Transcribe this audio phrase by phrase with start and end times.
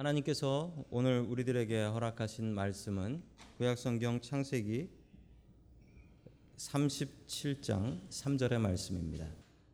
[0.00, 3.22] 하나님께서 오늘 우리들에게 허락하신 말씀은
[3.58, 4.88] 구약성경 창세기
[6.56, 9.26] 37장 3절의 말씀입니다.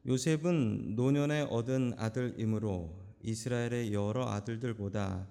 [0.04, 2.92] 요셉은 노년에 얻은 아들이므로
[3.22, 5.28] 이스라엘의 여러 아들들보다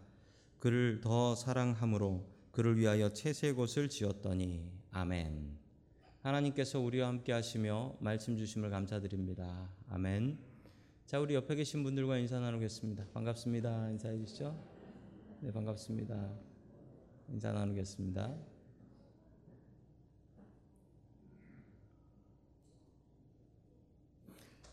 [0.60, 5.58] 그를 더 사랑함으로 그를 위하여 채색옷을 지었더니 아멘.
[6.22, 9.70] 하나님께서 우리와 함께 하시며 말씀 주심을 감사드립니다.
[9.90, 10.38] 아멘.
[11.06, 13.08] 자, 우리 옆에 계신 분들과 인사 나누겠습니다.
[13.14, 13.90] 반갑습니다.
[13.92, 14.75] 인사해 주시죠.
[15.46, 16.34] 네, 반갑습니다.
[17.30, 18.36] 인사 나누겠습니다.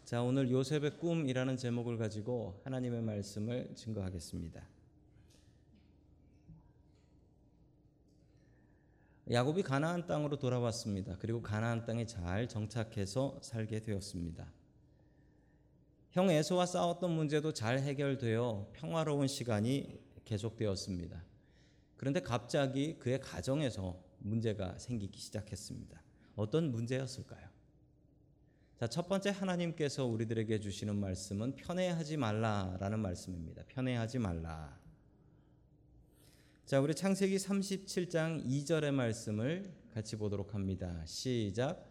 [0.07, 4.66] 자, 오늘 요셉의 꿈이라는 제목을 가지고 하나님의 말씀을 증거하겠습니다.
[9.30, 11.19] 야곱이 가나안 땅으로 돌아왔습니다.
[11.19, 14.51] 그리고 가나안 땅에 잘 정착해서 살게 되었습니다.
[16.13, 21.24] 형 에서와 싸웠던 문제도 잘 해결되어 평화로운 시간이 계속되었습니다.
[21.96, 26.02] 그런데 갑자기 그의 가정에서 문제가 생기기 시작했습니다.
[26.37, 27.48] 어떤 문제였을까요?
[28.78, 33.62] 자, 첫 번째 하나님께서 우리들에게 주시는 말씀은 편애하지 말라라는 말씀입니다.
[33.68, 34.76] 편애하지 말라.
[36.66, 41.04] 자, 우리 창세기 37장 2절의 말씀을 같이 보도록 합니다.
[41.06, 41.87] 시작.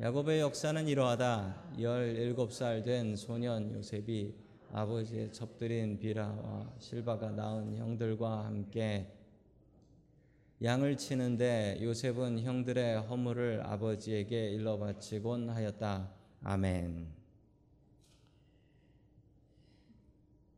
[0.00, 1.74] 야곱의 역사는 이러하다.
[1.76, 4.34] 17살 된 소년 요셉이
[4.72, 9.12] 아버지의 접들인 비라와 실바가 낳은 형들과 함께
[10.62, 16.10] 양을 치는데 요셉은 형들의 허물을 아버지에게 일러 바치곤 하였다.
[16.42, 17.06] 아멘.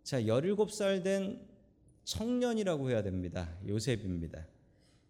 [0.04, 1.40] 자, 17살 된
[2.04, 3.48] 청년이라고 해야 됩니다.
[3.66, 4.46] 요셉입니다.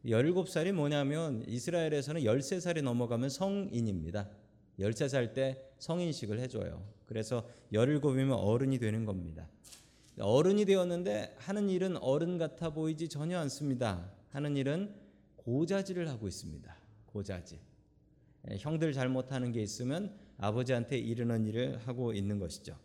[0.07, 4.31] 17살이 뭐냐면 이스라엘에서는 13살이 넘어가면 성인입니다.
[4.79, 6.83] 13살 때 성인식을 해줘요.
[7.07, 9.49] 그래서 17이면 어른이 되는 겁니다.
[10.19, 14.11] 어른이 되었는데 하는 일은 어른 같아 보이지 전혀 않습니다.
[14.31, 14.95] 하는 일은
[15.37, 16.75] 고자질을 하고 있습니다.
[17.07, 17.59] 고자질.
[18.51, 22.77] 예, 형들 잘못하는 게 있으면 아버지한테 이르는 일을 하고 있는 것이죠.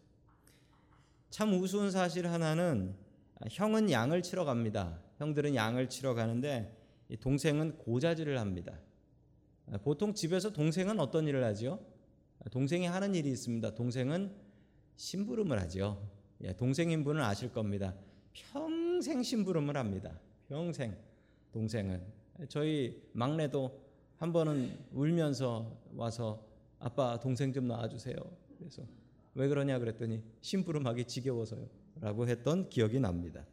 [1.30, 2.96] 참 우스운 사실 하나는
[3.50, 5.00] 형은 양을 치러 갑니다.
[5.18, 6.76] 형들은 양을 치러 가는데
[7.20, 8.80] 동생은 고자질을 합니다.
[9.84, 11.80] 보통 집에서 동생은 어떤 일을 하죠?
[12.52, 13.76] 동생이 하는 일이 있습니다.
[13.76, 14.32] 동생은
[14.96, 16.02] 심부름을 하죠.
[16.42, 17.96] 예, 동생인 분은 아실 겁니다.
[18.34, 20.20] 평생 심부름을 합니다.
[20.48, 20.96] 평생
[21.52, 22.02] 동생은
[22.48, 23.80] 저희 막내도
[24.18, 26.46] 한 번은 울면서 와서
[26.80, 28.16] 아빠 동생 좀 낳아주세요.
[28.58, 28.84] 그래서
[29.36, 33.46] 왜 그러냐 그랬더니 심부름하기 지겨워서요라고 했던 기억이 납니다.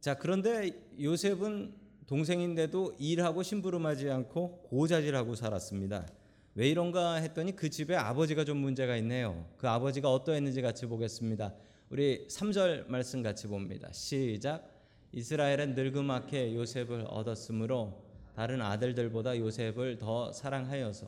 [0.00, 6.06] 자 그런데 요셉은 동생인데도 일하고 심부름하지 않고 고자질하고 살았습니다.
[6.54, 9.46] 왜 이런가 했더니 그 집에 아버지가 좀 문제가 있네요.
[9.56, 11.54] 그 아버지가 어떠했는지 같이 보겠습니다.
[11.88, 13.90] 우리 3절 말씀 같이 봅니다.
[13.92, 14.68] 시작.
[15.12, 18.02] 이스라엘은 늙음하게 요셉을 얻었으므로
[18.34, 21.06] 다른 아들들보다 요셉을 더 사랑하여서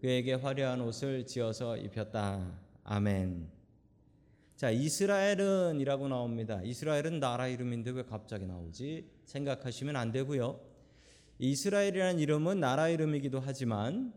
[0.00, 2.58] 그에게 화려한 옷을 지어서 입혔다.
[2.84, 3.61] 아멘.
[4.62, 6.62] 자, 이스라엘은이라고 나옵니다.
[6.62, 9.10] 이스라엘은 나라 이름인데 왜 갑자기 나오지?
[9.24, 10.60] 생각하시면 안 되고요.
[11.40, 14.12] 이스라엘이라는 이름은 나라 이름이기도 하지만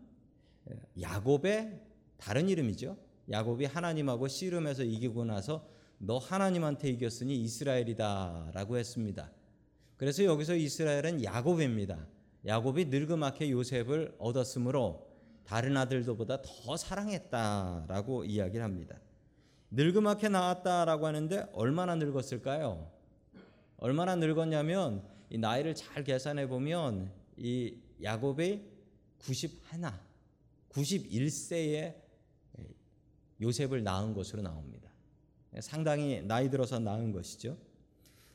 [1.00, 1.80] 야곱의
[2.16, 2.96] 다른 이름이죠.
[3.28, 5.68] 야곱이 하나님하고 씨름해서 이기고 나서
[5.98, 9.32] 너 하나님한테 이겼으니 이스라엘이다라고 했습니다.
[9.96, 12.06] 그래서 여기서 이스라엘은 야곱입니다.
[12.46, 15.08] 야곱이 늙음하게 요셉을 얻었으므로
[15.42, 19.00] 다른 아들들보다 더 사랑했다라고 이야기를 합니다.
[19.70, 22.90] 늙음하게 나왔다라고 하는데 얼마나 늙었을까요?
[23.78, 28.62] 얼마나 늙었냐면 이 나이를 잘 계산해 보면 이 야곱이
[29.18, 29.60] 91,
[30.70, 31.94] 91세에
[33.40, 34.90] 요셉을 낳은 것으로 나옵니다.
[35.60, 37.58] 상당히 나이 들어서 낳은 것이죠.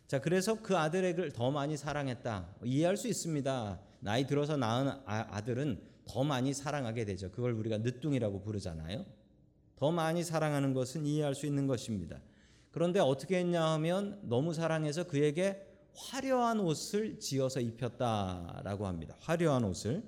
[0.08, 2.56] 자, 그래서 그 아들을 더 많이 사랑했다.
[2.66, 3.80] 이해할 수 있습니다.
[4.02, 7.31] 나이 들어서 낳은 아, 아들은 더 많이 사랑하게 되죠.
[7.31, 9.06] 그걸 우리가 늦둥이라고 부르잖아요.
[9.81, 12.22] 더 많이 사랑하는 것은 이해할 수 있는 것입니다.
[12.69, 19.16] 그런데 어떻게 했냐 하면 너무 사랑해서 그에게 화려한 옷을 지어서 입혔다라고 합니다.
[19.22, 20.04] 화려한 옷을.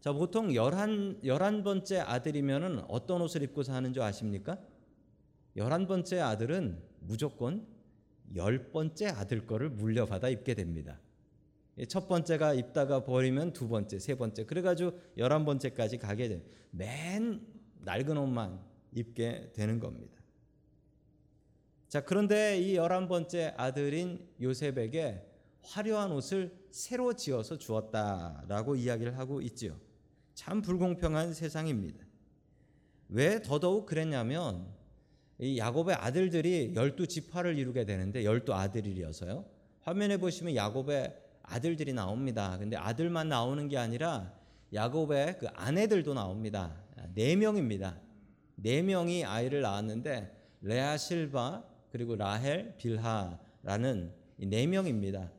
[0.00, 4.56] 자, 보통 열한, 열한 번째 아들이면은 어떤 옷을 입고 사는 줄 아십니까?
[5.56, 7.66] 열한 번째 아들은 무조건
[8.34, 10.98] 열 번째 아들 거를 물려받아 입게 됩니다.
[11.86, 14.46] 첫 번째가 입다가 버리면 두 번째, 세 번째.
[14.46, 16.42] 그래가지고 열한 번째까지 가게 돼.
[16.70, 17.46] 맨
[17.82, 20.16] 낡은 옷만 입게 되는 겁니다.
[21.88, 25.24] 자, 그런데 이 열한 번째 아들인 요셉에게
[25.62, 29.78] 화려한 옷을 새로 지어서 주었다라고 이야기를 하고 있지요.
[30.34, 32.04] 참 불공평한 세상입니다.
[33.08, 34.66] 왜 더더욱 그랬냐면
[35.38, 39.44] 이 야곱의 아들들이 열두 지파를 이루게 되는데 열두 아들이어서요.
[39.80, 42.58] 화면에 보시면 야곱의 아들들이 나옵니다.
[42.58, 44.32] 근데 아들만 나오는 게 아니라
[44.72, 46.76] 야곱의 그 아내들도 나옵니다.
[47.14, 48.00] 네 명입니다.
[48.56, 55.30] 네 명이 아이를 낳았는데 레아 실바 그리고 라헬 빌하라는 이네 명입니다.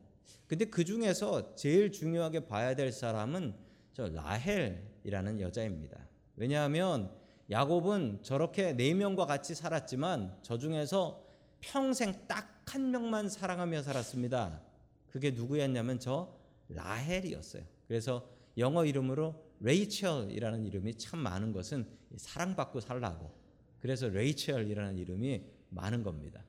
[0.46, 3.54] 근데 그 중에서 제일 중요하게 봐야 될 사람은
[3.92, 5.98] 저 라헬이라는 여자입니다.
[6.36, 7.10] 왜냐하면
[7.50, 11.22] 야곱은 저렇게 네 명과 같이 살았지만 저 중에서
[11.60, 14.60] 평생 딱 한 명만 사랑하며 살았습니다.
[15.08, 16.34] 그게 누구였냐면 저
[16.68, 17.62] 라헬이었어요.
[17.86, 18.28] 그래서
[18.58, 21.86] 영어 이름으로 레이첼이라는 이름이 참 많은 것은
[22.16, 23.32] 사랑받고 살라고.
[23.80, 26.42] 그래서 레이첼이라는 이름이 많은 겁니다.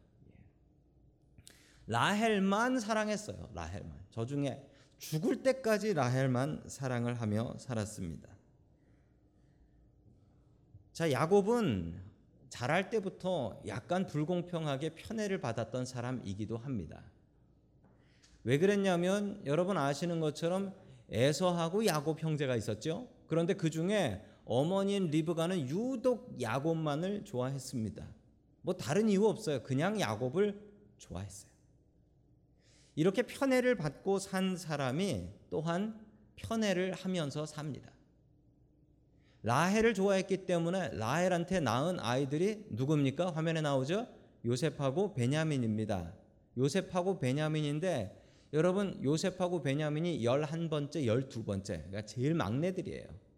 [1.87, 3.49] 라헬만 사랑했어요.
[3.53, 4.05] 라헬만.
[4.11, 4.65] 저 중에
[4.97, 8.29] 죽을 때까지 라헬만 사랑을 하며 살았습니다.
[10.93, 12.09] 자, 야곱은
[12.49, 17.01] 자랄 때부터 약간 불공평하게 편애를 받았던 사람이기도 합니다.
[18.43, 20.73] 왜 그랬냐면 여러분 아시는 것처럼
[21.09, 23.07] 에서하고 야곱 형제가 있었죠.
[23.27, 28.03] 그런데 그 중에 어머니인 리브가는 유독 야곱만을 좋아했습니다.
[28.63, 29.61] 뭐 다른 이유 없어요.
[29.61, 30.59] 그냥 야곱을
[30.97, 31.51] 좋아했어요.
[32.95, 36.03] 이렇게 편애를 받고 산 사람이 또한
[36.35, 37.91] 편애를 하면서 삽니다.
[39.43, 43.31] 라헬을 좋아했기 때문에 라헬한테 낳은 아이들이 누굽니까?
[43.31, 44.07] 화면에 나오죠?
[44.43, 46.11] 요셉하고 베냐민입니다.
[46.57, 48.19] 요셉하고 베냐민인데
[48.53, 51.65] 여러분 요셉하고 베냐민이 11번째, 12번째.
[51.65, 53.28] 그러니까 제일 막내들이에요.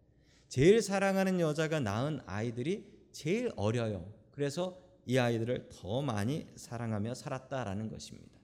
[0.52, 4.14] 제일 사랑하는 여자가 낳은 아이들이 제일 어려요.
[4.32, 8.38] 그래서 이 아이들을 더 많이 사랑하며 살았다라는 것입니다.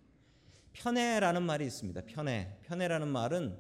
[0.72, 2.04] 편애라는 말이 있습니다.
[2.06, 2.60] 편애.
[2.62, 3.58] 편애라는 말은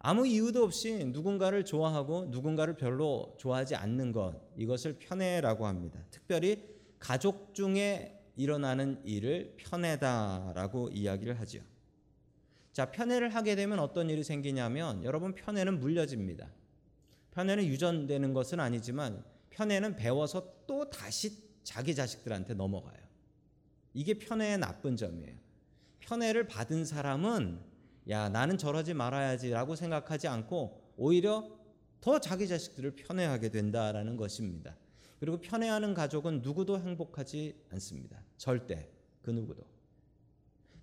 [0.00, 6.00] 아무 이유도 없이 누군가를 좋아하고 누군가를 별로 좋아하지 않는 것 이것을 편애라고 합니다.
[6.10, 6.68] 특별히
[6.98, 11.60] 가족 중에 일어나는 일을 편애다라고 이야기를 하죠.
[12.78, 16.48] 자, 편애를 하게 되면 어떤 일이 생기냐면 여러분 편애는 물려집니다.
[17.32, 23.00] 편애는 유전되는 것은 아니지만 편애는 배워서 또 다시 자기 자식들한테 넘어가요.
[23.94, 25.34] 이게 편애의 나쁜 점이에요.
[25.98, 27.58] 편애를 받은 사람은
[28.10, 31.50] 야, 나는 저러지 말아야지라고 생각하지 않고 오히려
[32.00, 34.76] 더 자기 자식들을 편애하게 된다라는 것입니다.
[35.18, 38.22] 그리고 편애하는 가족은 누구도 행복하지 않습니다.
[38.36, 38.88] 절대
[39.22, 39.64] 그 누구도.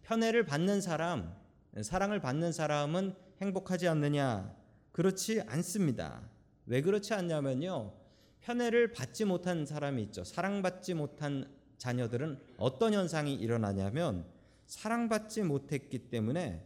[0.03, 1.44] 편애를 받는 사람,
[1.81, 4.55] 사랑을 받는 사람은 행복하지 않느냐?
[4.91, 6.21] 그렇지 않습니다.
[6.65, 7.93] 왜 그렇지 않냐면요.
[8.41, 10.23] 편애를 받지 못한 사람이 있죠.
[10.23, 14.25] 사랑받지 못한 자녀들은 어떤 현상이 일어나냐면
[14.67, 16.65] 사랑받지 못했기 때문에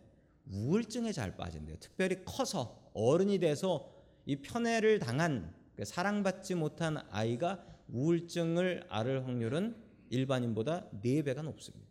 [0.52, 1.78] 우울증에 잘 빠진대요.
[1.80, 3.92] 특별히 커서 어른이 돼서
[4.26, 9.76] 이 편애를 당한 그 사랑받지 못한 아이가 우울증을 앓을 확률은
[10.10, 11.88] 일반인보다 4배가 높습니다.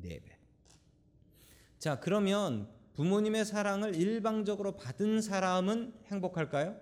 [0.00, 0.37] 4배.
[1.78, 6.76] 자, 그러면 부모님의 사랑을 일방적으로 받은 사람은 행복할까요?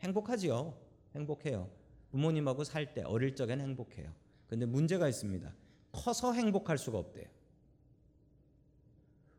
[0.00, 0.76] 행복하지요.
[1.14, 1.68] 행복해요.
[2.10, 4.12] 부모님하고 살 때 어릴 적엔 행복해요.
[4.46, 5.52] 근데 문제가 있습니다.
[5.92, 7.26] 커서 행복할 수가 없대요.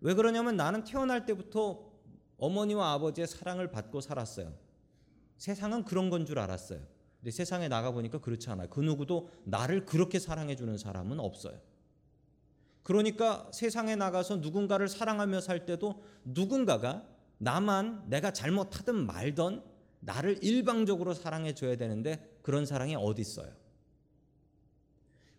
[0.02, 1.90] 왜 그러냐면 나는 태어날 때부터
[2.38, 4.54] 어머니와 아버지의 사랑을 받고 살았어요.
[5.38, 6.82] 세상은 그런 건 줄 알았어요.
[7.20, 8.68] 근데 세상에 나가 보니까 그렇지 않아요.
[8.70, 11.60] 그 누구도 나를 그렇게 사랑해 주는 사람은 없어요.
[12.88, 17.06] 그러니까 세상에 나가서 누군가를 사랑하며 살 때도 누군가가
[17.38, 19.62] 나만 내가 잘못하든 말던
[20.00, 23.52] 나를 일방적으로 사랑해 줘야 되는데 그런 사랑이 어디 있어요?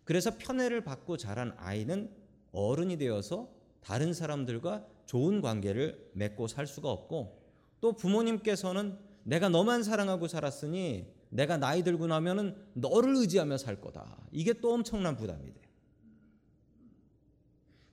[0.03, 2.11] 그래서 편애를 받고 자란 아이는
[2.51, 3.49] 어른이 되어서
[3.81, 7.41] 다른 사람들과 좋은 관계를 맺고 살 수가 없고
[7.81, 14.19] 또 부모님께서는 내가 너만 사랑하고 살았으니 내가 나이 들고 나면은 너를 의지하며 살 거다.
[14.31, 15.68] 이게 또 엄청난 부담이 돼요.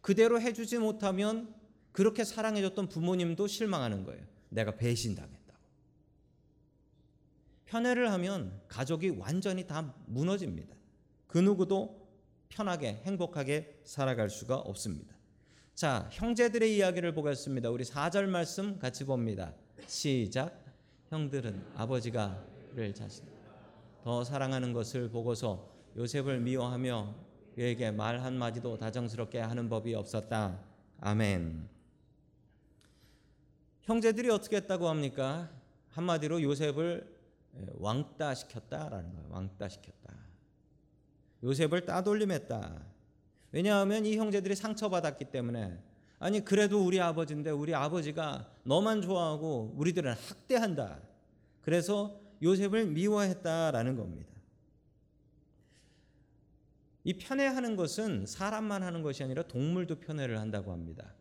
[0.07, 1.53] 그대로 해주지 못하면
[1.91, 4.23] 그렇게 사랑해줬던 부모님도 실망하는 거예요.
[4.51, 5.59] 내가 배신당했다고.
[7.65, 10.77] 편애를 하면 가족이 완전히 다 무너집니다.
[11.27, 12.07] 그 누구도
[12.49, 15.13] 편하게 행복하게 살아갈 수가 없습니다.
[15.75, 17.71] 자, 형제들의 이야기를 보겠습니다.
[17.71, 19.55] 우리 4절 말씀 같이 봅니다.
[19.89, 20.65] 시작.
[21.09, 23.25] 형들은 아버지가 그를 자신
[24.05, 30.61] 더 사랑하는 것을 보고서 요셉을 미워하며 그에게 말 한마디도 다정스럽게 하는 법이 없었다.
[31.01, 31.67] 아멘.
[33.85, 35.49] 형제들이 어떻게 했다고 합니까?
[35.89, 37.17] 한마디로 요셉을
[37.79, 39.29] 왕따 시켰다라는 거예요.
[39.31, 40.13] 왕따 시켰다.
[41.43, 42.83] 요셉을 따돌림했다.
[43.53, 45.79] 왜냐하면 이 형제들이 상처받았기 때문에
[46.19, 51.01] 아니 그래도 우리 아버지인데 우리 아버지가 너만 좋아하고 우리들은 학대한다.
[51.63, 54.36] 그래서 요셉을 미워했다라는 겁니다.
[57.07, 61.15] 이 편애하는 것은 사람만 하는 것이 아니라 동물도 편애를 한다고 합니다.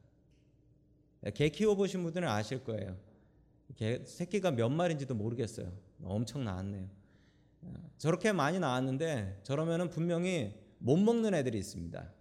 [1.35, 2.97] 개 키워보신 분들은 아실 거예요.
[3.75, 5.71] 개 새끼가 몇 마리인지도 모르겠어요.
[6.03, 6.89] 엄청 나왔네요.
[7.99, 12.11] 저렇게 많이 나왔는데 저러면은 분명히 못 먹는 애들이 있습니다.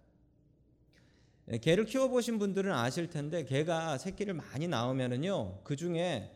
[1.59, 6.31] 개를 키워보신 분들은 아실 텐데 개가 새끼를 많이 낳으면은요 그 중에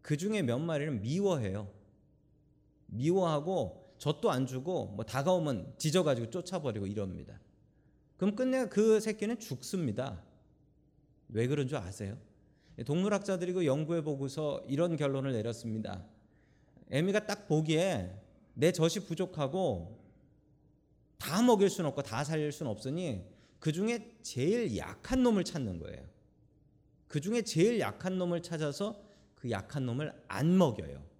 [0.00, 1.68] 그 중에 몇 마리는 미워해요.
[2.86, 7.38] 미워하고 젖도 안 주고 뭐 다가오면 짖어가지고 쫓아버리고 이럽니다.
[8.16, 10.20] 그럼 끝내 그 새끼는 죽습니다.
[11.28, 12.18] 왜 그런 줄 아세요?
[12.84, 16.04] 동물학자들이 그 연구해 보고서 이런 결론을 내렸습니다.
[16.90, 18.12] 애미가 딱 보기에
[18.54, 20.00] 내 젖이 부족하고
[21.18, 23.24] 다 먹일 수는 없고 다 살릴 수는 없으니
[23.60, 26.04] 그 중에 제일 약한 놈을 찾는 거예요.
[27.06, 29.00] 그 중에 제일 약한 놈을 찾아서
[29.36, 31.11] 그 약한 놈을 안 먹여요.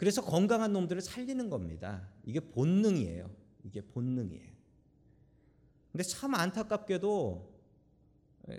[0.00, 2.08] 그래서 건강한 놈들을 살리는 겁니다.
[2.24, 3.30] 이게 본능이에요.
[3.64, 4.50] 이게 본능이에요.
[5.92, 7.52] 근데 참 안타깝게도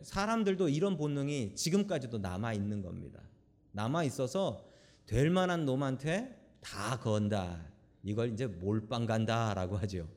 [0.03, 3.24] 사람들도 이런 본능이 지금까지도 남아 있는 겁니다.
[3.71, 4.69] 남아 있어서
[5.07, 7.65] 될 만한 놈한테 다 건다.
[8.03, 10.07] 이걸 이제 몰빵 간다라고 하죠.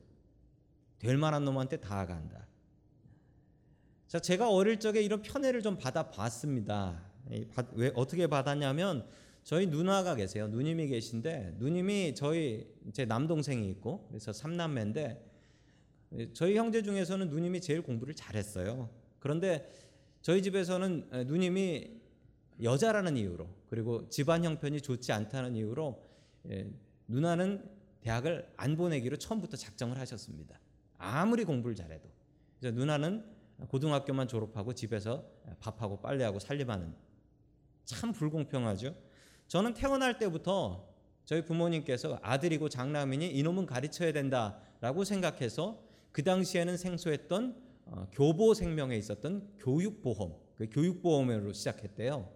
[0.99, 2.45] 될 만한 놈한테 다 간다.
[4.07, 7.01] 자, 제가 어릴 적에 이런 편애를 좀 받아 봤습니다.
[7.73, 9.07] 왜 어떻게 받았냐면
[9.45, 10.47] 저희 누나가 계세요.
[10.47, 15.23] 누님이 계신데 누님이 저희 제 남동생이 있고 그래서 삼남매인데
[16.33, 18.89] 저희 형제 중에서는 누님이 제일 공부를 잘했어요.
[19.19, 19.71] 그런데
[20.23, 21.91] 저희 집에서는 누님이
[22.63, 26.03] 여자라는 이유로 그리고 집안 형편이 좋지 않다는 이유로
[27.07, 27.69] 누나는
[28.01, 30.59] 대학을 안 보내기로 처음부터 작정을 하셨습니다.
[30.97, 32.09] 아무리 공부를 잘해도
[32.59, 33.23] 그래서 누나는
[33.67, 35.23] 고등학교만 졸업하고 집에서
[35.59, 36.95] 밥하고 빨래하고 살림하는
[37.83, 38.95] 참 불공평하죠.
[39.47, 40.87] 저는 태어날 때부터
[41.25, 45.79] 저희 부모님께서 아들이고 장남이니 이놈은 가르쳐야 된다라고 생각해서
[46.11, 52.27] 그 당시에는 생소했던 어, 교보 생명에 있었던 교육보험, 그 교육보험으로 시작했대요.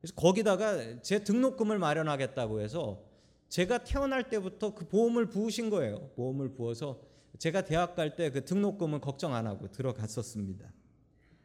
[0.00, 3.04] 그래서 거기다가 제 등록금을 마련하겠다고 해서
[3.48, 6.08] 제가 태어날 때부터 그 보험을 부으신 거예요.
[6.16, 7.00] 보험을 부어서
[7.38, 10.72] 제가 대학 갈 때 그 등록금은 걱정 안 하고 들어갔었습니다.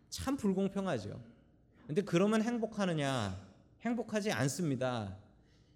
[0.09, 1.21] 참 불공평하죠.
[1.85, 3.46] 근데 그러면 행복하느냐?
[3.87, 5.17] 행복하지 않습니다.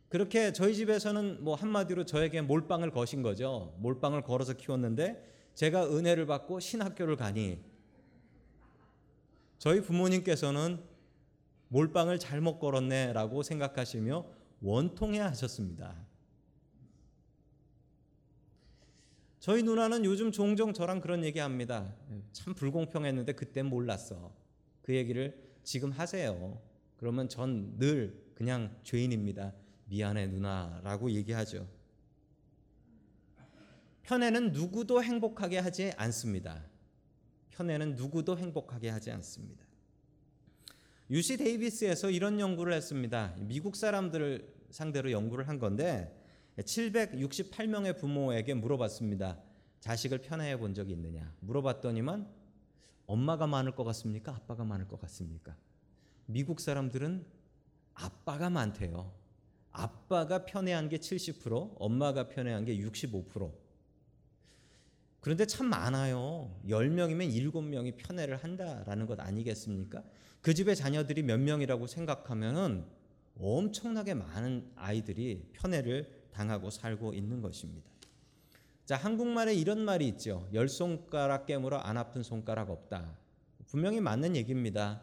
[0.10, 3.74] 그렇게 저희 집에서는 뭐 한마디로 저에게 몰빵을 거신 거죠.
[3.80, 7.64] 몰빵을 걸어서 키웠는데 제가 은혜를 받고 신학교를 가니
[9.58, 10.82] 저희 부모님께서는
[11.70, 14.26] 몰빵을 잘못 걸었네라고 생각하시며
[14.62, 15.96] 원통해 하셨습니다.
[19.40, 21.96] 저희 누나는 요즘 종종 저랑 그런 얘기 합니다.
[22.32, 24.36] 참 불공평했는데 그땐 몰랐어.
[24.82, 26.62] 그 얘기를 지금 하세요.
[27.02, 29.54] 그러면 전 늘 그냥 죄인입니다.
[29.86, 31.68] 미안해 누나라고 얘기하죠.
[34.04, 36.64] 편애는 누구도 행복하게 하지 않습니다.
[37.50, 39.66] 편애는 누구도 행복하게 하지 않습니다.
[41.10, 43.34] 유시 데이비스에서 이런 연구를 했습니다.
[43.40, 46.16] 미국 사람들을 상대로 연구를 한 건데
[46.58, 49.42] 768명의 부모에게 물어봤습니다.
[49.80, 51.34] 자식을 편애해 본 적이 있느냐?
[51.40, 52.28] 물어봤더니만
[53.08, 54.36] 엄마가 많을 것 같습니까?
[54.36, 55.58] 아빠가 많을 것 같습니까?
[56.32, 57.26] 미국 사람들은
[57.94, 59.12] 아빠가 많대요.
[59.72, 63.52] 아빠가 편애한 게 70%, 엄마가 편애한 게 65%.
[65.20, 66.60] 그런데 참 많아요.
[66.68, 70.04] 10명이면 7명이 편애를 한다라는 것 아니겠습니까?
[70.42, 72.86] 그 집의 자녀들이 몇 명이라고 생각하면은
[73.40, 77.90] 엄청나게 많은 아이들이 편애를 당하고 살고 있는 것입니다.
[78.86, 80.50] 자, 한국말에 이런 말이 있죠.
[80.54, 83.16] 열 손가락 깨물어 안 아픈 손가락 없다.
[83.68, 85.02] 분명히 맞는 얘기입니다.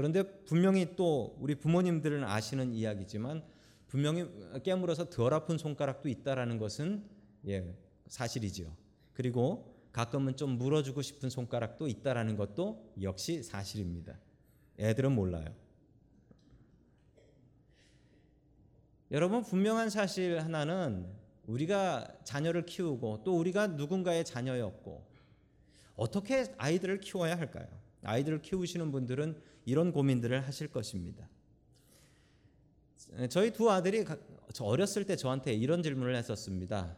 [0.00, 3.44] 그런데 분명히 또 우리 부모님들은 아시는 이야기지만
[3.86, 4.26] 분명히
[4.62, 7.04] 깨물어서 덜 아픈 손가락도 있다라는 것은
[7.46, 7.76] 예,
[8.06, 8.74] 사실이지요.
[9.12, 14.18] 그리고 가끔은 좀 물어주고 싶은 손가락도 있다라는 것도 역시 사실입니다.
[14.78, 15.54] 애들은 몰라요.
[19.10, 21.12] 여러분 분명한 사실 하나는
[21.46, 25.04] 우리가 자녀를 키우고 또 우리가 누군가의 자녀였고
[25.96, 27.68] 어떻게 아이들을 키워야 할까요?
[28.02, 31.28] 아이들을 키우시는 분들은 이런 고민들을 하실 것입니다.
[33.28, 34.04] 저희 두 아들이
[34.60, 36.96] 어렸을 때 저한테 이런 질문을 했었습니다.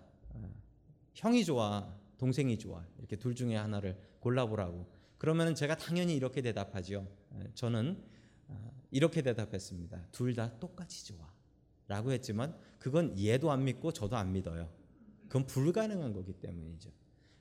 [1.12, 2.82] 형이 좋아, 동생이 좋아.
[2.98, 4.86] 이렇게 둘 중에 하나를 골라보라고.
[5.18, 7.06] 그러면 제가 당연히 이렇게 대답하죠.
[7.54, 8.02] 저는
[8.90, 10.06] 이렇게 대답했습니다.
[10.10, 11.30] 둘 다 똑같이 좋아.
[11.88, 14.70] 라고 했지만 그건 얘도 안 믿고 저도 안 믿어요.
[15.28, 16.90] 그건 불가능한 거기 때문이죠.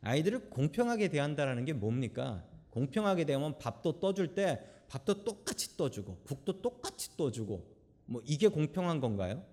[0.01, 2.43] 아이들을 공평하게 대한다라는 게 뭡니까?
[2.72, 7.66] 공평하게 되면 밥도 떠줄 때 밥도 똑같이 떠주고 국도 똑같이 떠주고
[8.08, 9.46] 뭐 이게 공평한 건가요?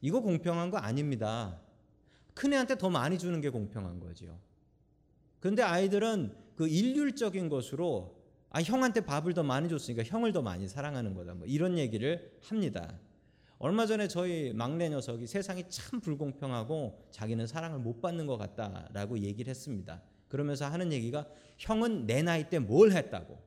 [0.00, 1.60] 이거 공평한 거 아닙니다.
[2.34, 4.38] 큰 애한테 더 많이 주는 게 공평한 거죠.
[5.40, 8.16] 근데 아이들은 그 일률적인 것으로
[8.50, 11.34] 아 형한테 밥을 더 많이 줬으니까 형을 더 많이 사랑하는 거다.
[11.34, 12.98] 뭐 이런 얘기를 합니다.
[13.58, 19.48] 얼마 전에 저희 막내 녀석이 세상이 참 불공평하고 자기는 사랑을 못 받는 것 같다라고 얘기를
[19.50, 20.02] 했습니다.
[20.28, 21.26] 그러면서 하는 얘기가
[21.58, 23.38] 형은 내 나이 때 뭘 했다고.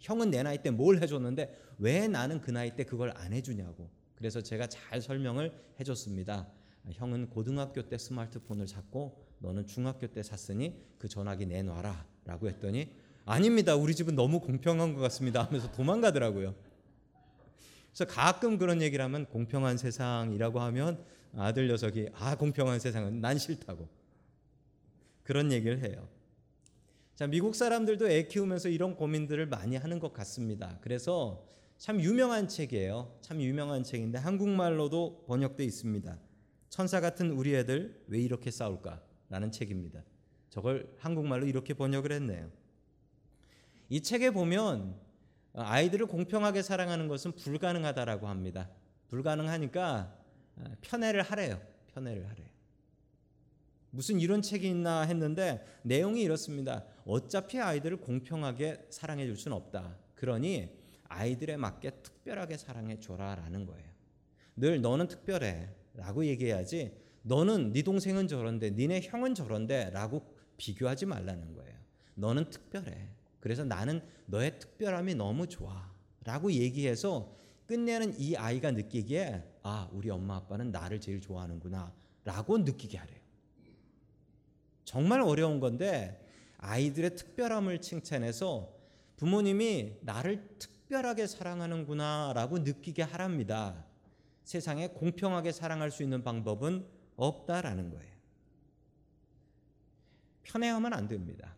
[0.00, 3.90] 형은 내 나이 때 뭘 해줬는데 왜 나는 그 나이 때 그걸 안 해주냐고.
[4.14, 6.48] 그래서 제가 잘 설명을 해줬습니다.
[6.92, 12.92] 형은 고등학교 때 스마트폰을 샀고 너는 중학교 때 샀으니 그 전화기 내놔라 라고 했더니
[13.24, 13.76] 아닙니다.
[13.76, 16.54] 우리 집은 너무 공평한 것 같습니다 하면서 도망가더라고요.
[17.92, 21.04] 그래서 가끔 그런 얘기를 하면 공평한 세상이라고 하면
[21.36, 23.88] 아들 녀석이 아 공평한 세상은 난 싫다고
[25.24, 26.08] 그런 얘기를 해요.
[27.18, 30.78] 자 미국 사람들도 애 키우면서 이런 고민들을 많이 하는 것 같습니다.
[30.80, 33.18] 그래서 참 유명한 책이에요.
[33.22, 36.16] 참 유명한 책인데 한국말로도 번역돼 있습니다.
[36.68, 40.04] 천사 같은 우리 애들 왜 이렇게 싸울까 라는 책입니다.
[40.50, 42.52] 저걸 한국말로 이렇게 번역을 했네요.
[43.88, 44.94] 이 책에 보면
[45.54, 48.70] 아이들을 공평하게 사랑하는 것은 불가능하다라고 합니다.
[49.08, 50.16] 불가능하니까
[50.82, 51.60] 편애를 하래요.
[51.92, 52.57] 편애를 하래요.
[53.90, 56.84] 무슨 이런 책이 있나 했는데 내용이 이렇습니다.
[57.04, 59.96] 어차피 아이들을 공평하게 사랑해 줄 수는 없다.
[60.14, 60.68] 그러니
[61.04, 63.88] 아이들에 맞게 특별하게 사랑해 줘라라는 거예요.
[64.56, 66.92] 늘 너는 특별해라고 얘기해야지.
[67.22, 70.22] 너는 네 동생은 저런데 니네 형은 저런데라고
[70.56, 71.74] 비교하지 말라는 거예요.
[72.14, 73.08] 너는 특별해.
[73.40, 75.90] 그래서 나는 너의 특별함이 너무 좋아.
[76.24, 77.34] 라고 얘기해서
[77.66, 81.94] 끝내는 이 아이가 느끼기에 아, 우리 엄마 아빠는 나를 제일 좋아하는구나.
[82.24, 83.27] 라고 느끼게 하래요.
[84.88, 86.18] 정말 어려운 건데
[86.56, 88.74] 아이들의 특별함을 칭찬해서
[89.16, 93.84] 부모님이 나를 특별하게 사랑하는구나 라고 느끼게 하랍니다.
[94.44, 96.86] 세상에 공평하게 사랑할 수 있는 방법은
[97.16, 98.14] 없다라는 거예요.
[100.44, 101.54] 편애하면 안 됩니다.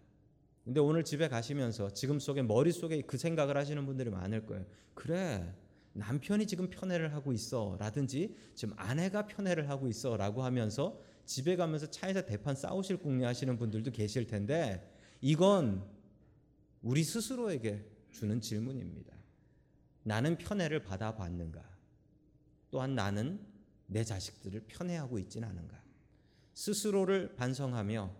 [0.65, 4.67] 근데 오늘 집에 가시면서 지금 속에 머릿속에 그 생각을 하시는 분들이 많을 거예요.
[4.95, 5.55] 그래.
[5.93, 7.77] 남편이 지금 편애를 하고 있어.
[7.79, 10.17] 라든지 지금 아내가 편애를 하고 있어.
[10.17, 11.01] 라고 하면서
[11.31, 15.89] 집에 가면서 차에서 대판 싸우실 궁리 하시는 분들도 계실 텐데 이건
[16.83, 19.15] 우리 스스로에게 주는 질문입니다.
[20.03, 21.63] 나는 편애를 받아봤는가?
[22.73, 23.47] 또한 나는
[23.87, 25.81] 내 자식들을 편애하고 있진 않은가?
[26.55, 28.13] 스스로를 반성하며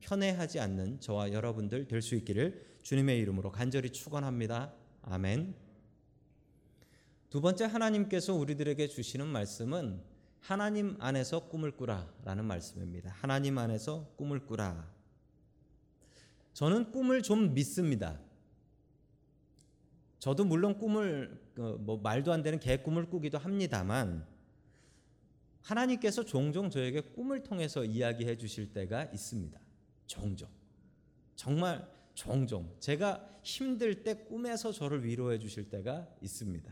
[0.00, 4.74] 편애하지 않는 저와 여러분들 될 수 있기를 주님의 이름으로 간절히 축원합니다.
[5.00, 5.54] 아멘.
[7.30, 10.09] 두 번째 하나님께서 우리들에게 주시는 말씀은
[10.40, 13.10] 하나님 안에서 꿈을 꾸라라는 말씀입니다.
[13.12, 14.90] 하나님 안에서 꿈을 꾸라.
[16.52, 18.18] 저는 꿈을 좀 믿습니다.
[20.18, 21.40] 저도 물론 꿈을
[21.80, 24.26] 뭐 말도 안 되는 개 꿈을 꾸기도 합니다만
[25.62, 29.58] 하나님께서 종종 저에게 꿈을 통해서 이야기해 주실 때가 있습니다.
[30.06, 30.48] 종종.
[31.36, 32.74] 정말 종종.
[32.80, 36.70] 제가 힘들 때 꿈에서 저를 위로해 주실 때가 있습니다.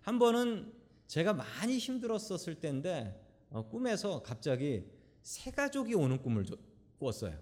[0.00, 0.72] 한 번은
[1.12, 4.86] 제가 많이 힘들었었을 때인데 어, 꿈에서 갑자기
[5.20, 6.46] 새 가족이 오는 꿈을
[6.98, 7.38] 꾸었어요.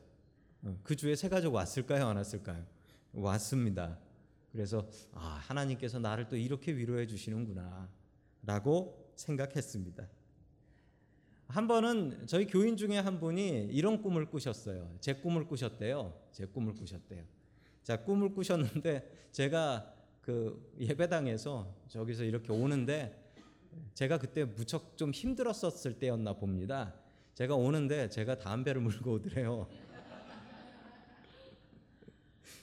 [0.65, 2.09] 어, 그 주에 새 가족 왔을까요?
[2.09, 2.67] 안 왔을까요?
[3.13, 3.97] 왔습니다.
[4.51, 7.89] 그래서 아, 하나님께서 나를 또 이렇게 위로해 주시는구나
[8.43, 10.05] 라고 생각했습니다.
[11.47, 14.97] 한 번은 저희 교인 중에 한 분이 이런 꿈을 꾸셨어요.
[14.99, 16.21] 제 꿈을 꾸셨대요.
[16.33, 17.23] 제 꿈을 꾸셨대요.
[17.85, 23.30] 자, 꿈을 꾸셨는데 제가 그 예배당에서 저기서 이렇게 오는데
[23.95, 26.95] 제가 그때 무척 좀 힘들었었을 때였나 봅니다.
[27.35, 29.69] 제가 오는데 제가 담배를 물고 오더래요.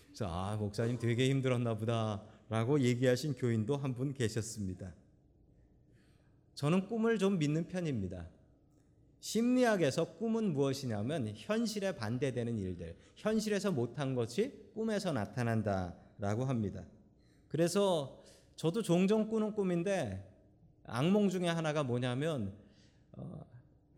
[0.07, 4.93] 그래서 아, 목사님 되게 힘들었나 보다라고 얘기하신 교인도 한 분 계셨습니다.
[6.55, 8.27] 저는 꿈을 좀 믿는 편입니다.
[9.19, 16.83] 심리학에서 꿈은 무엇이냐면 현실에 반대되는 일들, 현실에서 못한 것이 꿈에서 나타난다라고 합니다.
[17.47, 18.23] 그래서
[18.55, 20.23] 저도 종종 꾸는 꿈인데
[20.87, 22.53] 악몽 중에 하나가 뭐냐면
[23.13, 23.45] 어,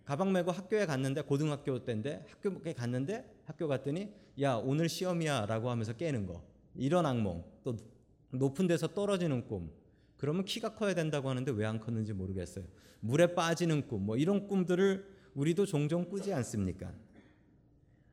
[0.04, 6.26] 가방 메고 학교에 갔는데 고등학교 때인데 학교에 갔는데 학교 갔더니 야 오늘 시험이야라고 하면서 깨는
[6.26, 6.44] 거
[6.76, 7.76] 이런 악몽 또
[8.32, 9.72] 높은 데서 떨어지는 꿈
[10.18, 12.66] 그러면 키가 커야 된다고 하는데 왜 안 컸는지 모르겠어요.
[13.00, 16.92] 물에 빠지는 꿈, 뭐 이런 꿈들을 우리도 종종 꾸지 않습니까?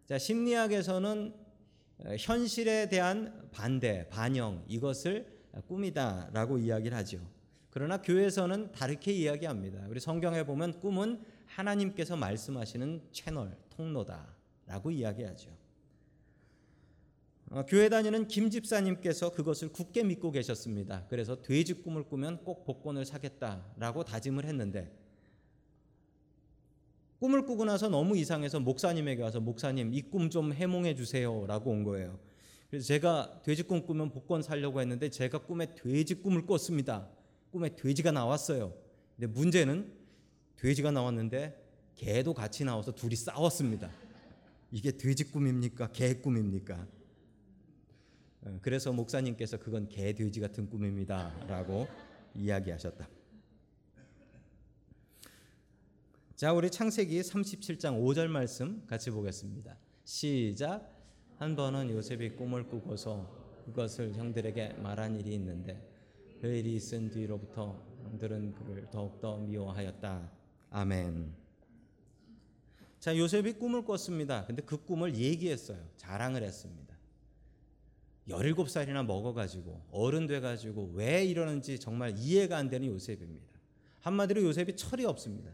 [0.07, 1.35] 자, 심리학에서는
[2.19, 5.27] 현실에 대한 반대, 반영, 이것을
[5.67, 7.19] 꿈이다라고 이야기를 하죠.
[7.77, 9.85] 그러나 교회에서는 다르게 이야기합니다.
[9.91, 15.51] 우리 성경에 보면 꿈은 하나님께서 말씀하시는 채널, 통로다라고 이야기하죠.
[17.51, 21.05] 어, 교회 다니는 김 집사님께서 그것을 굳게 믿고 계셨습니다.
[21.11, 24.91] 그래서 돼지 꿈을 꾸면 꼭 복권을 사겠다라고 다짐을 했는데
[27.21, 32.19] 꿈을 꾸고 나서 너무 이상해서 목사님에게 와서 목사님 이 꿈 좀 해몽해 주세요라고 온 거예요.
[32.71, 37.11] 그래서 제가 돼지 꿈 꾸면 복권 살려고 했는데 제가 꿈에 돼지 꿈을 꿨습니다.
[37.57, 38.75] 꿈에 돼지가 나왔어요.
[39.17, 39.91] 근데 문제는
[40.57, 41.59] 돼지가 나왔는데
[41.95, 43.91] 개도 같이 나와서 둘이 싸웠습니다.
[44.71, 45.91] 이게 돼지 꿈입니까?
[45.93, 46.87] 개 꿈입니까?
[48.43, 51.89] 어, 그래서 목사님께서 그건 개 돼지 같은 꿈입니다라고
[52.35, 53.09] 이야기하셨다.
[56.35, 59.79] 자, 우리 창세기 37장 5절 말씀 같이 보겠습니다.
[60.05, 60.95] 시작.
[61.39, 65.96] 한 번은 요셉이 꿈을 꾸고서 그것을 형들에게 말한 일이 있는데
[66.41, 70.31] 그 일이 있은 뒤로부터 형들은 그를 더욱더 미워하였다.
[70.71, 71.33] 아멘.
[72.99, 74.45] 자, 요셉이 꿈을 꿨습니다.
[74.47, 75.79] 근데 그 꿈을 얘기했어요.
[75.97, 76.97] 자랑을 했습니다.
[78.29, 83.47] 17살이나 먹어가지고 어른 돼가지고 왜 이러는지 정말 이해가 안 되는 요셉입니다.
[84.01, 85.51] 한마디로 요셉이 철이 없습니다.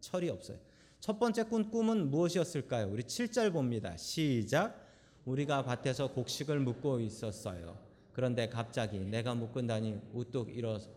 [0.00, 0.58] 철이 없어요.
[1.00, 2.88] 첫 번째 꾼 꿈은 무엇이었을까요?
[2.90, 3.96] 우리 7절 봅니다.
[3.96, 4.84] 시작.
[5.24, 7.85] 우리가 밭에서 곡식을 묻고 있었어요.
[8.16, 10.88] 그런데 갑자기 내가 묶은다니 우뚝 일어서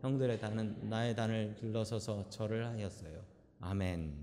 [0.00, 3.20] 형들의 단은 나의 단을 들러서서 절을 하였어요.
[3.58, 4.14] 아멘.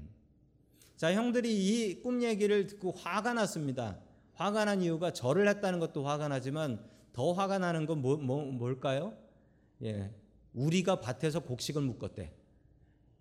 [0.96, 4.00] 자, 형들이 이 꿈 얘기를 듣고 화가 났습니다.
[4.36, 6.82] 화가 난 이유가 절을 했다는 것도 화가 나지만
[7.12, 9.18] 더 화가 나는 건 뭐, 뭐, 뭘까요?
[9.84, 10.10] 예.
[10.54, 12.32] 우리가 밭에서 곡식을 묶었대.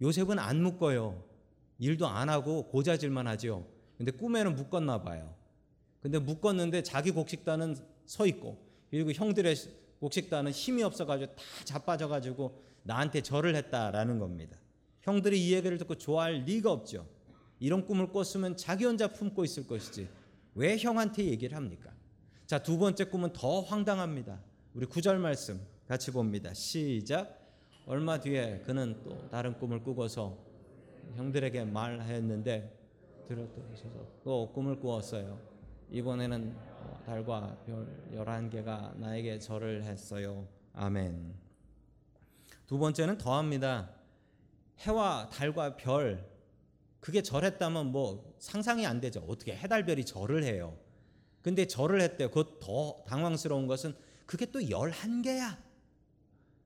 [0.01, 1.25] 요셉은 안 묶어요.
[1.81, 3.67] 일도 안 하고 고자질만 하죠.
[3.99, 5.35] 근데 꿈에는 묶었나 봐요.
[6.01, 7.75] 근데 묶었는데 자기 곡식단은
[8.07, 9.57] 서 있고 그리고 형들의
[10.01, 14.59] 곡식단은 힘이 없어가지고 다 자빠져가지고 나한테 절을 했다라는 겁니다.
[15.01, 17.07] 형들이 이 얘기를 듣고 좋아할 리가 없죠.
[17.59, 20.09] 이런 꿈을 꿨으면 자기 혼자 품고 있을 것이지
[20.55, 21.91] 왜 형한테 얘기를 합니까?
[22.47, 24.39] 자, 두 번째 꿈은 더 황당합니다.
[24.75, 26.53] 우리 구절 말씀 같이 봅니다.
[26.53, 27.41] 시작.
[27.87, 30.37] 얼마 뒤에 그는 또 다른 꿈을 꾸고서
[31.17, 32.79] 형들에게 말했는데
[33.27, 35.52] 들었더셔서 또 꿈을 꾸었어요.
[35.93, 36.57] 이번에는
[37.05, 40.49] 달과 별 열한 개가 나에게 절을 했어요.
[40.73, 41.35] 아멘.
[42.67, 43.91] 두 번째는 더합니다.
[44.79, 46.27] 해와 달과 별
[46.99, 49.23] 그게 절했다면 뭐 상상이 안 되죠.
[49.29, 50.79] 어떻게 해달별이 절을 해요.
[51.43, 52.29] 근데 절을 했대요.
[52.31, 55.63] 그것 더 당황스러운 것은 그게 또 열한 개야.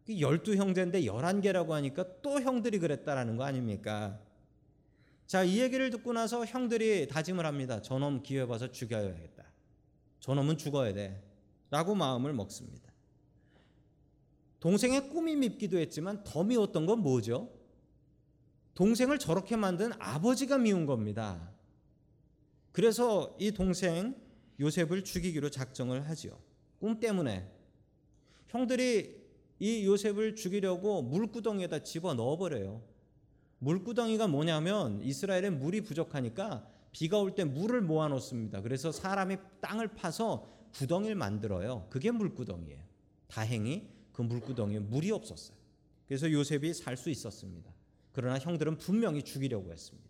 [0.09, 4.21] 열두 형제인데 열한 개라고 하니까 또 형들이 그랬다라는 거 아닙니까?
[5.27, 7.83] 자, 이 얘기를 듣고 나서 형들이 다짐을 합니다.
[7.83, 9.45] 저놈 기회 봐서 죽여야겠다.
[10.21, 11.23] 저놈은 죽어야 돼.
[11.71, 12.93] 라고 마음을 먹습니다.
[14.61, 17.53] 동생의 꿈이 밉기도 했지만 더 미웠던 건 뭐죠?
[18.75, 21.53] 동생을 저렇게 만든 아버지가 미운 겁니다.
[22.73, 24.15] 그래서 이 동생
[24.61, 26.39] 요셉을 죽이기로 작정을 하지요.
[26.79, 27.51] 꿈 때문에
[28.49, 29.25] 형들이
[29.59, 32.95] 이 요셉을 죽이려고 물구덩이에다 집어 넣어버려요.
[33.59, 38.62] 물구덩이가 뭐냐면 이스라엘에 물이 부족하니까 비가 올 때 물을 모아 놓습니다.
[38.62, 41.87] 그래서 사람이 땅을 파서 구덩이를 만들어요.
[41.90, 42.83] 그게 물구덩이에요.
[43.29, 45.57] 다행히 그 물구덩이에 물이 없었어요.
[46.07, 47.71] 그래서 요셉이 살 수 있었습니다.
[48.12, 50.09] 그러나 형들은 분명히 죽이려고 했습니다.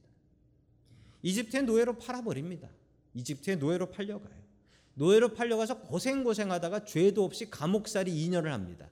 [1.23, 2.69] 이집트의 노예로 팔아버립니다.
[3.15, 4.47] 이집트의 노예로 팔려가요.
[4.95, 8.89] 노예로 팔려가서 고생고생하다가 죄도 없이 감옥살이 2년을 합니다.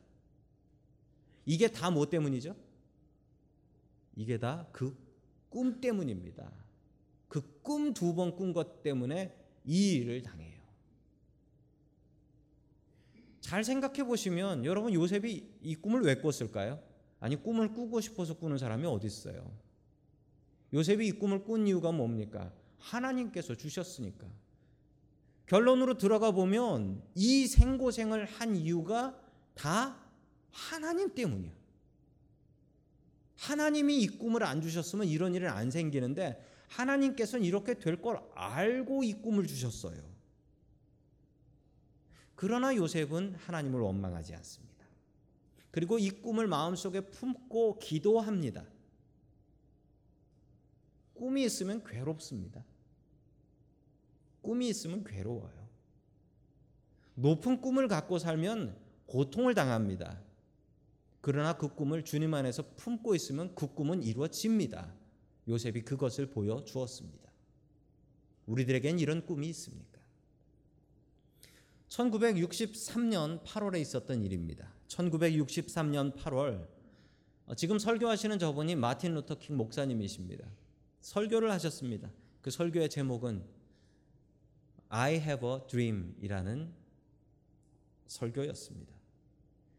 [1.46, 2.56] 이게 다 뭐 때문이죠?
[4.16, 4.94] 이게 다 그
[5.50, 6.50] 꿈 때문입니다.
[7.28, 10.60] 그 꿈 두 번 꾼 것 때문에 이 일을 당해요.
[13.40, 16.82] 잘 생각해 보시면 여러분 요셉이 이 꿈을 왜 꿨을까요?
[17.20, 19.50] 아니 꿈을 꾸고 싶어서 꾸는 사람이 어디 있어요?
[20.72, 22.52] 요셉이 이 꿈을 꾼 이유가 뭡니까?
[22.78, 24.26] 하나님께서 주셨으니까.
[25.46, 29.18] 결론으로 들어가 보면 이 생고생을 한 이유가
[29.54, 29.96] 다
[30.50, 31.52] 하나님 때문이야.
[33.36, 39.12] 하나님이 이 꿈을 안 주셨으면 이런 일은 안 생기는데 하나님께서는 이렇게 될 걸 알고 이
[39.14, 40.02] 꿈을 주셨어요.
[42.34, 44.74] 그러나 요셉은 하나님을 원망하지 않습니다.
[45.70, 48.64] 그리고 이 꿈을 마음속에 품고 기도합니다.
[51.14, 52.64] 꿈이 있으면 괴롭습니다.
[54.42, 55.68] 꿈이 있으면 괴로워요.
[57.14, 60.20] 높은 꿈을 갖고 살면 고통을 당합니다.
[61.24, 64.94] 그러나 그 꿈을 주님 안에서 품고 있으면 그 꿈은 이루어집니다.
[65.48, 67.30] 요셉이 그것을 보여 주었습니다.
[68.44, 70.02] 우리들에겐 이런 꿈이 있습니까?
[71.88, 74.70] 1963년 8월에 있었던 일입니다.
[74.88, 76.68] 1963년 8월
[77.56, 80.46] 지금 설교하시는 저분이 마틴 루터 킹 목사님이십니다.
[81.00, 82.10] 설교를 하셨습니다.
[82.42, 83.42] 그 설교의 제목은
[84.90, 86.70] I have a dream이라는
[88.08, 88.93] 설교였습니다.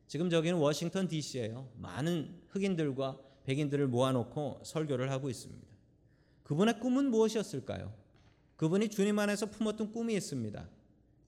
[0.08, 1.70] 지금 저기는 워싱턴 DC예요.
[1.78, 5.66] 많은 흑인들과 백인들을 모아놓고 설교를 하고 있습니다.
[6.44, 7.94] 그분의 꿈은 무엇이었을까요?
[8.56, 10.68] 그분이 주님 안에서 품었던 꿈이 있습니다.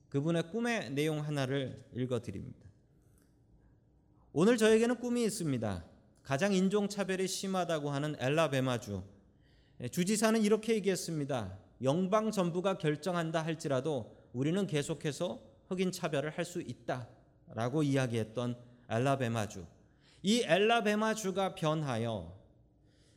[0.08, 2.66] 그분의 꿈의 내용 하나를 읽어드립니다.
[4.32, 5.84] 오늘 저에게는 꿈이 있습니다.
[6.22, 9.02] 가장 인종차별이 심하다고 하는 엘라베마주.
[9.90, 11.58] 주지사는 이렇게 얘기했습니다.
[11.82, 17.08] 영방 정부가 결정한다 할지라도 우리는 계속해서 흑인 차별을 할 수 있다
[17.54, 18.56] 라고 이야기했던
[18.88, 19.66] 엘라베마주.
[20.22, 22.36] 이 엘라베마주가 변하여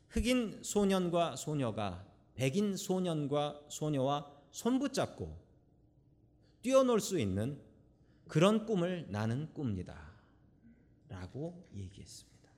[0.09, 2.05] 흑인 소년과 소녀가
[2.35, 5.37] 백인 소년과 소녀와 손붙잡고
[6.61, 7.59] 뛰어놀 수 있는
[8.27, 10.11] 그런 꿈을 나는 꿉니다.
[11.09, 12.49] 라고 얘기했습니다.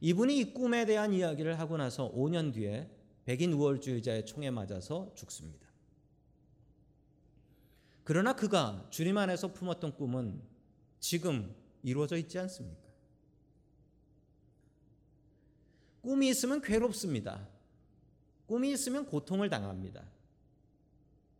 [0.00, 2.90] 이분이 이 꿈에 대한 이야기를 하고 나서 5년 뒤에
[3.24, 5.68] 백인 우월주의자의 총에 맞아서 죽습니다.
[8.04, 10.42] 그러나 그가 주님 안에서 품었던 꿈은
[11.02, 12.80] 지금 이루어져 있지 않습니까?
[16.00, 17.48] 꿈이 있으면 괴롭습니다.
[18.46, 20.08] 꿈이 있으면 고통을 당합니다.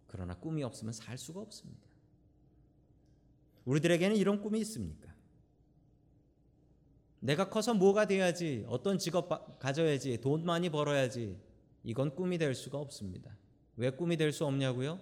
[0.08, 1.80] 그러나 꿈이 없으면 살 수가 없습니다.
[3.64, 5.14] 우리들에게는 이런 꿈이 있습니까?
[7.20, 11.40] 내가 커서 뭐가 돼야지, 어떤 직업 가져야지, 돈 많이 벌어야지,
[11.84, 13.36] 이건 꿈이 될 수가 없습니다.
[13.76, 14.98] 왜 꿈이 될 수 없냐고요?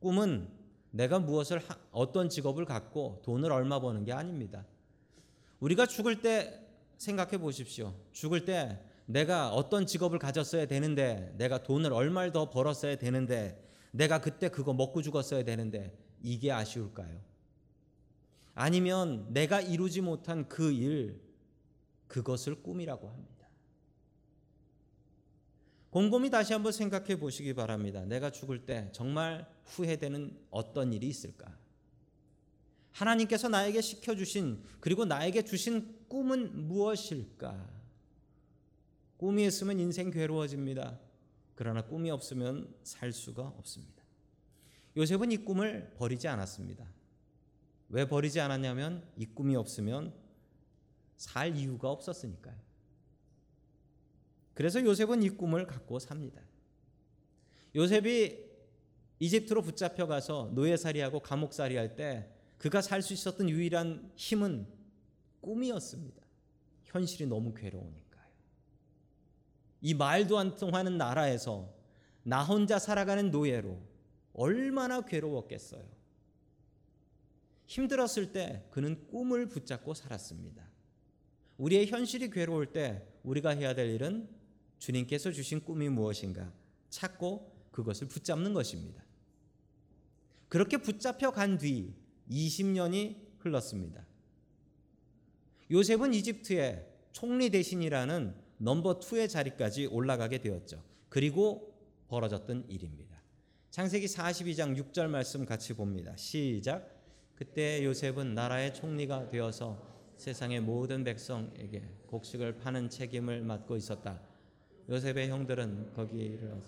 [0.00, 0.63] 꿈은
[0.94, 4.64] 내가 무엇을 어떤 직업을 갖고 돈을 얼마 버는 게 아닙니다.
[5.58, 6.64] 우리가 죽을 때
[6.98, 7.92] 생각해 보십시오.
[8.12, 14.48] 죽을 때 내가 어떤 직업을 가졌어야 되는데 내가 돈을 얼마를 더 벌었어야 되는데 내가 그때
[14.48, 17.20] 그거 먹고 죽었어야 되는데 이게 아쉬울까요?
[18.54, 21.20] 아니면 내가 이루지 못한 그 일,
[22.06, 23.33] 그것을 꿈이라고 합니다.
[25.94, 28.04] 곰곰이 다시 한번 생각해 보시기 바랍니다.
[28.04, 31.56] 내가 죽을 때 정말 후회되는 어떤 일이 있을까?
[32.90, 37.70] 하나님께서 나에게 시켜주신 그리고 나에게 주신 꿈은 무엇일까?
[39.18, 40.98] 꿈이 있으면 인생 괴로워집니다.
[41.54, 44.02] 그러나 꿈이 없으면 살 수가 없습니다.
[44.96, 46.84] 요셉은 이 꿈을 버리지 않았습니다.
[47.90, 50.12] 왜 버리지 않았냐면 이 꿈이 없으면
[51.16, 52.73] 살 이유가 없었으니까요.
[54.54, 56.40] 그래서 요셉은 이 꿈을 갖고 삽니다.
[57.74, 58.38] 요셉이
[59.18, 64.66] 이집트로 붙잡혀 가서 노예살이하고 감옥살이 할 때 그가 살 수 있었던 유일한 힘은
[65.40, 66.22] 꿈이었습니다.
[66.84, 68.24] 현실이 너무 괴로우니까요.
[69.82, 71.74] 이 말도 안 통하는 나라에서
[72.22, 73.78] 나 혼자 살아가는 노예로
[74.32, 75.84] 얼마나 괴로웠겠어요.
[77.66, 80.66] 힘들었을 때 그는 꿈을 붙잡고 살았습니다.
[81.58, 84.28] 우리의 현실이 괴로울 때 우리가 해야 될 일은
[84.84, 86.52] 주님께서 주신 꿈이 무엇인가
[86.90, 89.02] 찾고 그것을 붙잡는 것입니다.
[90.48, 91.94] 그렇게 붙잡혀 간 뒤
[92.30, 94.06] 20년이 흘렀습니다.
[95.70, 100.82] 요셉은 이집트의 총리 대신이라는 넘버 2의 자리까지 올라가게 되었죠.
[101.08, 101.74] 그리고
[102.08, 103.22] 벌어졌던 일입니다.
[103.70, 106.14] 창세기 42장 6절 말씀 같이 봅니다.
[106.16, 106.94] 시작.
[107.34, 109.82] 그때 요셉은 나라의 총리가 되어서
[110.18, 114.33] 세상의 모든 백성에게 곡식을 파는 책임을 맡고 있었다.
[114.88, 116.62] 요셉의 형들은 거기를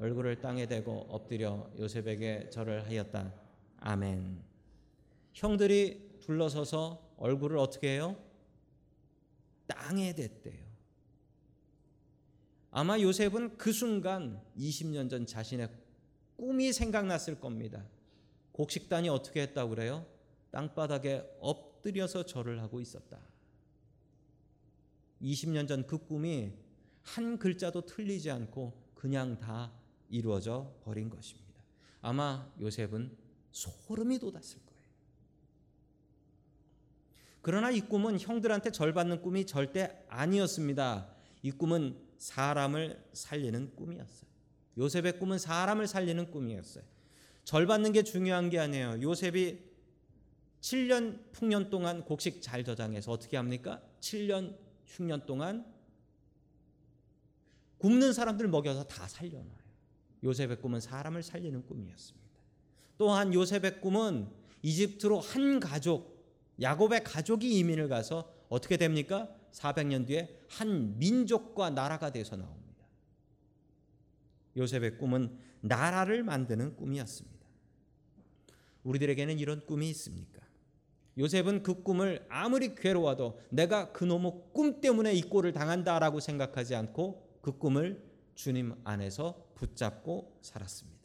[0.00, 3.32] 얼굴을 땅에 대고 엎드려 요셉에게 절을 하였다.
[3.78, 4.42] 아멘.
[5.32, 8.16] 형들이 둘러서서 얼굴을 어떻게 해요?
[9.66, 10.60] 땅에 댔대요.
[12.70, 15.68] 아마 요셉은 그 순간 20년 전 자신의
[16.36, 17.84] 꿈이 생각났을 겁니다.
[18.52, 20.06] 곡식단이 어떻게 했다고 그래요?
[20.50, 23.18] 땅바닥에 엎드려서 절을 하고 있었다.
[25.22, 26.52] 20년 전 그 꿈이
[27.02, 29.72] 한 글자도 틀리지 않고 그냥 다
[30.08, 31.60] 이루어져 버린 것입니다.
[32.00, 33.16] 아마 요셉은
[33.50, 34.82] 소름이 돋았을 거예요.
[37.40, 41.08] 그러나 이 꿈은 형들한테 절 받는 꿈이 절대 아니었습니다.
[41.42, 44.30] 이 꿈은 사람을 살리는 꿈이었어요.
[44.78, 46.84] 요셉의 꿈은 사람을 살리는 꿈이었어요.
[47.44, 49.02] 절 받는 게 중요한 게 아니에요.
[49.02, 49.58] 요셉이
[50.60, 53.82] 7년 풍년 동안 곡식 잘 저장해서 어떻게 합니까?
[54.00, 55.66] 7년 흉년 동안
[57.82, 59.62] 굶는 사람들 먹여서 다 살려놔요.
[60.22, 62.28] 요셉의 꿈은 사람을 살리는 꿈이었습니다.
[62.96, 64.28] 또한 요셉의 꿈은
[64.62, 66.24] 이집트로 한 가족,
[66.60, 69.28] 야곱의 가족이 이민을 가서 어떻게 됩니까?
[69.50, 72.86] 400년 뒤에 한 민족과 나라가 돼서 나옵니다.
[74.56, 77.46] 요셉의 꿈은 나라를 만드는 꿈이었습니다.
[78.84, 80.40] 우리들에게는 이런 꿈이 있습니까?
[81.18, 87.58] 요셉은 그 꿈을 아무리 괴로워도 내가 그놈의 꿈 때문에 이 꼴을 당한다라고 생각하지 않고 그
[87.58, 88.02] 꿈을
[88.34, 91.02] 주님 안에서 붙잡고 살았습니다.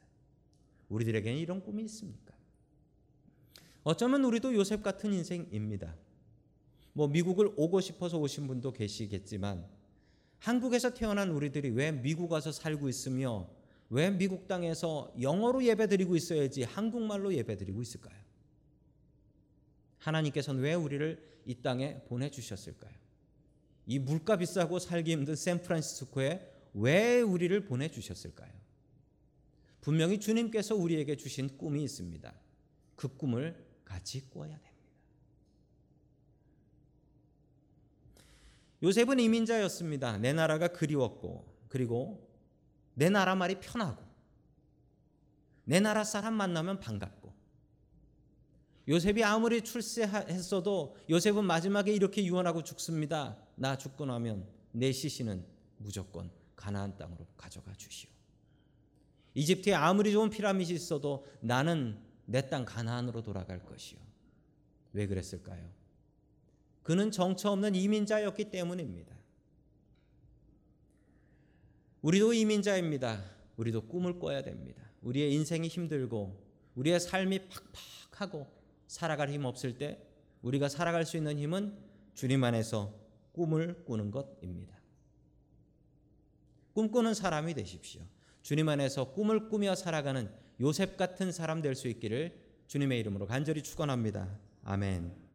[0.88, 2.34] 우리들에게는 이런 꿈이 있습니까?
[3.84, 5.96] 어쩌면 우리도 요셉 같은 인생입니다.
[6.94, 9.68] 뭐 미국을 오고 싶어서 오신 분도 계시겠지만
[10.40, 13.50] 한국에서 태어난 우리들이 왜 미국 와서 살고 있으며
[13.90, 18.18] 왜 미국 땅에서 영어로 예배드리고 있어야지 한국말로 예배드리고 있을까요?
[20.00, 22.94] 하나님께서는 왜 우리를 이 땅에 보내 주셨을까요?
[23.88, 28.52] 이 물가 비싸고 살기 힘든 샌프란시스코에 왜 우리를 보내주셨을까요?
[29.80, 32.34] 분명히 주님께서 우리에게 주신 꿈이 있습니다.
[32.98, 34.68] 그 꿈을 같이 꿔야 됩니다.
[38.84, 40.18] 요셉은 이민자였습니다.
[40.18, 42.30] 내 나라가 그리웠고, 그리고
[42.94, 44.04] 내 나라 말이 편하고,
[45.64, 47.17] 내 나라 사람 만나면 반갑고,
[48.88, 53.38] 요셉이 아무리 출세했어도 요셉은 마지막에 이렇게 유언하고 죽습니다.
[53.56, 55.46] 나 죽고 나면 내 시신은
[55.78, 58.10] 무조건 가나안 땅으로 가져가 주시오.
[59.34, 64.00] 이집트에 아무리 좋은 피라밋이 있어도 나는 내 땅 가나안으로 돌아갈 것이요.
[64.94, 65.70] 왜 그랬을까요?
[66.84, 69.16] 그는 정처 없는 이민자였기 때문입니다.
[72.02, 73.24] 우리도 이민자입니다.
[73.58, 74.82] 우리도 꿈을 꿔야 됩니다.
[75.02, 76.42] 우리의 인생이 힘들고
[76.76, 77.40] 우리의 삶이
[78.12, 78.57] 팍팍하고
[78.88, 80.02] 살아갈 힘 없을 때
[80.42, 81.78] 우리가 살아갈 수 있는 힘은
[82.14, 82.94] 주님 안에서
[83.34, 84.76] 꿈을 꾸는 것입니다.
[86.74, 88.02] 꿈꾸는 사람이 되십시오.
[88.42, 94.40] 주님 안에서 꿈을 꾸며 살아가는 요셉 같은 사람 될 수 있기를 주님의 이름으로 간절히 축원합니다.
[94.64, 95.27] 아멘.